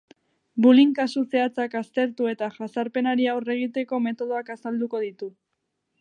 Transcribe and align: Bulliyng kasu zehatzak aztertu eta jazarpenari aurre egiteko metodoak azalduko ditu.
Bulliyng 0.65 0.93
kasu 0.99 1.21
zehatzak 1.35 1.75
aztertu 1.81 2.31
eta 2.33 2.49
jazarpenari 2.57 3.27
aurre 3.35 3.57
egiteko 3.59 4.03
metodoak 4.07 4.55
azalduko 4.57 5.07
ditu. 5.09 5.35